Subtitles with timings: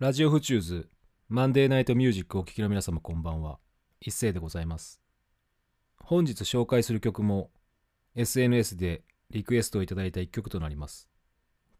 [0.00, 0.88] ラジオフチューズ
[1.28, 3.58] マンデーナイトミュージックをお聴きの皆様こんばんは。
[4.00, 5.00] 一斉でございます。
[5.96, 7.50] 本日紹介する曲も
[8.14, 11.08] SNS でリクエストをいただいた一曲となります。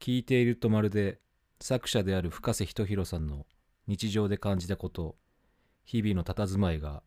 [0.01, 1.21] 聴いているとまるで
[1.61, 3.47] 作者である深瀬人寛さんの
[3.87, 5.15] 日常で感じたこと
[5.85, 7.05] 日々の佇まいが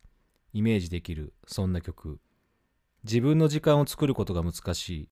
[0.53, 2.21] イメージできるそんな曲。
[3.03, 5.09] 自分の時間を作ることが難しい。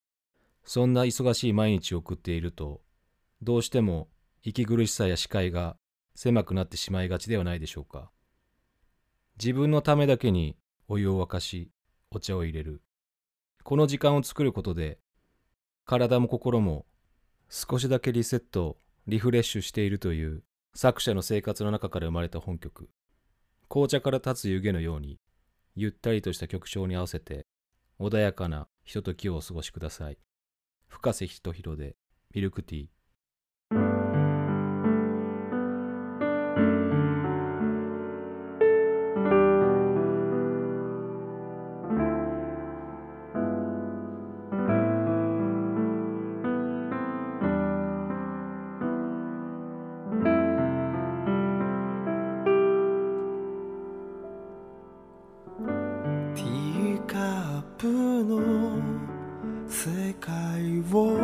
[0.63, 2.79] そんな忙しい毎日を送っていると
[3.41, 4.07] どうしても
[4.43, 5.75] 息苦しさや視界が
[6.21, 8.11] 狭くなってしまいがちではないでしょうか。
[9.41, 10.57] 自分のためだけに
[10.89, 11.71] お湯を沸かし
[12.11, 12.81] お茶を入れる。
[13.63, 14.99] この時間を作ることで
[15.85, 16.85] 体も心も
[17.47, 18.75] 少しだけリセット
[19.07, 20.43] リフレッシュしているという
[20.75, 22.89] 作者の生活の中から生まれた本曲。
[23.69, 25.21] 紅茶から立つ湯気のように
[25.77, 27.45] ゆったりとした曲調に合わせて
[27.97, 30.17] 穏やかなひとときをお過ごしください。
[30.89, 31.95] 深瀬仁弘で
[32.35, 33.98] ミルクティー。
[57.79, 58.41] プの
[59.65, 61.15] 世界を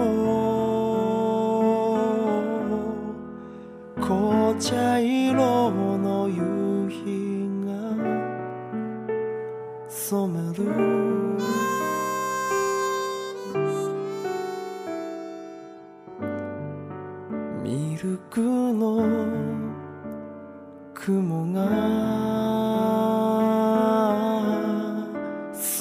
[3.98, 7.74] 紅茶色の夕日が
[9.90, 10.64] 染める。
[17.66, 19.04] ミルクの
[20.94, 22.55] 雲が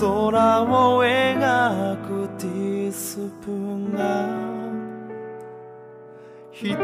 [0.01, 4.29] 空を描くティースプーンが
[6.51, 6.75] 一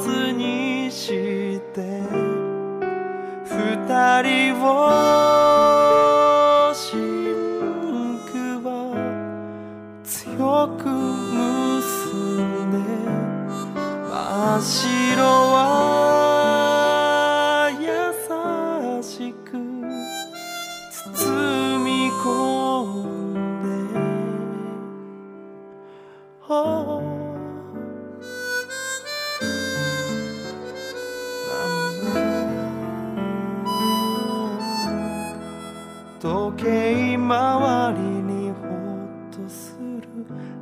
[0.00, 1.08] つにし
[1.72, 2.02] て
[3.44, 5.33] 二人を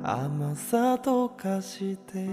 [0.04, 2.26] 甘さとかして。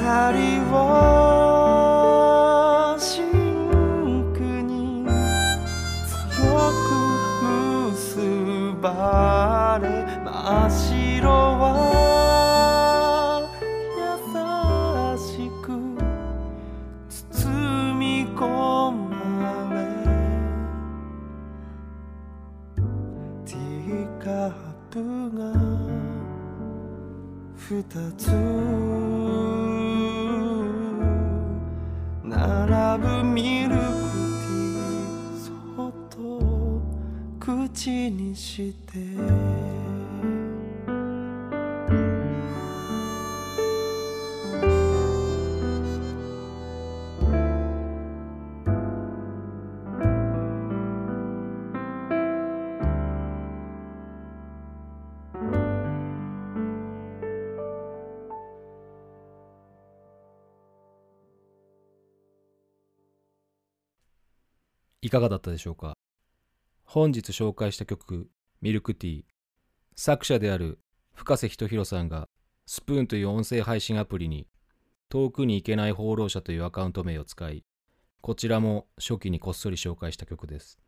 [0.00, 1.07] 二人を
[9.08, 9.88] 結ばれ
[10.22, 11.64] 真っ白は
[13.96, 14.08] 優
[15.18, 15.66] しく
[17.08, 17.48] 包
[17.94, 18.04] み
[18.36, 18.40] 込
[18.92, 19.76] まれ。
[23.46, 24.52] ティーカッ
[24.90, 24.96] プ
[25.36, 25.40] が
[27.56, 27.66] 二
[28.18, 29.07] つ。
[37.88, 38.98] 口にして。
[65.00, 65.97] いかがだったでしょうか？
[66.90, 68.30] 本日紹介した曲
[68.62, 69.24] 「ミルクティー」
[69.94, 70.80] 作者である
[71.12, 72.30] 深瀬仁弘さんが
[72.64, 74.48] スプーンという音声配信アプリに
[75.10, 77.62] 遠くに行けない放浪者というアカウント名を使い
[78.22, 80.78] こちらも初期にこっそり紹介した曲です。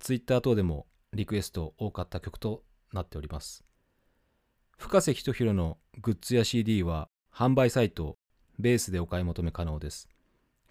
[0.00, 3.62] ツイッター等でもリクエスト多かった曲となっております。
[4.78, 8.18] 深瀬仁弘のグッズや CD は販売サイト
[8.58, 10.08] ベースでお買い求め可能です。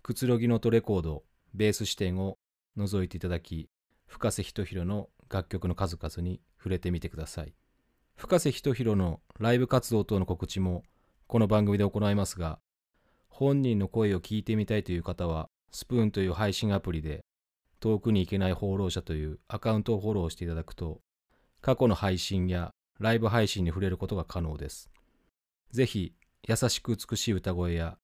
[0.04, 1.24] くつろぎのとレコード
[1.54, 2.38] ベース視点を
[2.76, 3.70] 覗いていただき
[4.10, 7.54] 深瀬仁弘の楽曲の数々に触れてみてください。
[8.18, 10.84] 深瀬仁弘のライブ活動等の告知も
[11.28, 12.60] この番組で行いますが
[13.30, 17.24] 本人の声を聞いてみたいという方はスプーンという配信アプリで
[17.80, 21.00] 遠くに行けない放浪者というアカウントをフォローしていただくと
[21.62, 24.90] 過去の配信やライブ配信に触れることが可能です。
[25.72, 26.14] ぜひ
[26.48, 27.98] 優しく美しい歌声や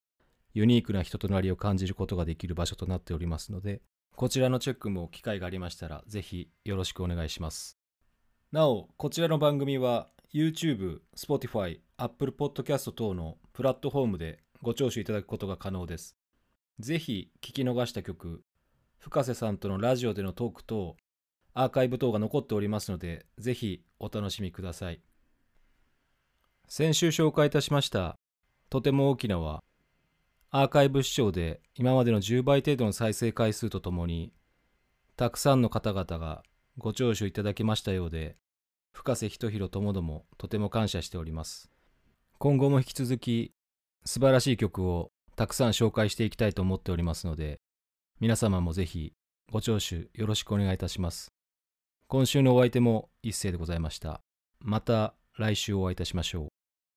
[0.53, 3.81] ユニークな人となりを感じることができる場所となっておりますので、
[4.15, 7.77] こちらのチェックも機会がありましたら、ぜひよろしくお願いします。
[8.53, 16.15] なお、こちらの番組は YouTube、Spotify、Apple Podcast 等のプラットフォームでご聴取いただくことが可能です。
[16.79, 18.41] ぜひ聞き逃した曲、
[18.99, 20.95] 深瀬さんとのラジオでのトーク等、
[21.53, 25.01] アーカイブ等が残っておりますので、ぜひお楽しみください。
[26.69, 28.15] 先週紹介いたしました、
[28.69, 29.61] とても大きなは、
[30.51, 34.33] アーカイブ視聴で今までの10倍程度の再生回数とともに、
[35.17, 36.43] たくさんの方々が
[36.77, 38.37] ご聴取いただきましたようで、
[38.93, 41.69] 深瀬仁弘ともどもとても感謝しております。
[42.37, 43.51] 今後も引き続き
[44.05, 47.59] 素晴らしい曲をたくさん紹介していきたいと思っておりますので、
[48.19, 49.13] 皆様もぜひ
[49.51, 51.33] ご聴取よろしくお願いいたします。
[52.07, 54.21] 今週のお相手も一斉でございました。
[54.59, 56.54] また来週お会いいたしましょう。